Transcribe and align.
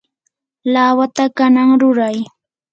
lawata 0.73 1.25
kanan 1.37 1.69
ruray. 1.81 2.17